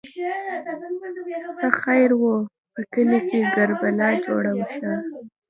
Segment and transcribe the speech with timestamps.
[0.87, 2.33] ـ څه خیر وو،
[2.73, 4.93] په کلي کې کربلا جوړه شوه.